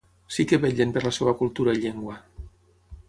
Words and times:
Sí 0.35 0.45
que 0.51 0.57
vetlen 0.63 0.93
per 0.95 1.03
la 1.07 1.13
seva 1.17 1.35
cultura 1.43 1.77
i 1.79 1.83
llengua. 1.85 2.17